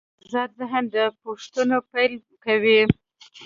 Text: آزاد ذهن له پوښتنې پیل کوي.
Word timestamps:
آزاد 0.23 0.49
ذهن 0.59 0.85
له 0.95 1.03
پوښتنې 1.21 1.77
پیل 1.91 2.13
کوي. 2.43 2.79